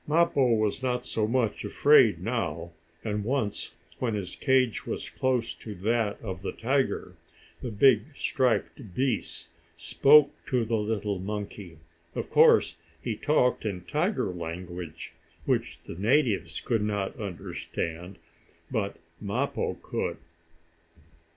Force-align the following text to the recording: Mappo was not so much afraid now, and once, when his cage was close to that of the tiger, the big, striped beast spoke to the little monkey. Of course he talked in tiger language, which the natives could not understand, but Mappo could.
Mappo 0.07 0.55
was 0.57 0.81
not 0.81 1.05
so 1.05 1.27
much 1.27 1.63
afraid 1.63 2.19
now, 2.23 2.71
and 3.03 3.23
once, 3.23 3.69
when 3.99 4.15
his 4.15 4.35
cage 4.35 4.87
was 4.87 5.11
close 5.11 5.53
to 5.53 5.75
that 5.75 6.19
of 6.23 6.41
the 6.41 6.51
tiger, 6.53 7.13
the 7.61 7.69
big, 7.69 8.05
striped 8.15 8.95
beast 8.95 9.49
spoke 9.77 10.31
to 10.47 10.65
the 10.65 10.75
little 10.77 11.19
monkey. 11.19 11.77
Of 12.15 12.31
course 12.31 12.77
he 12.99 13.15
talked 13.15 13.63
in 13.63 13.81
tiger 13.81 14.33
language, 14.33 15.13
which 15.45 15.77
the 15.85 15.93
natives 15.93 16.61
could 16.61 16.81
not 16.81 17.19
understand, 17.19 18.17
but 18.71 18.97
Mappo 19.21 19.75
could. 19.83 20.17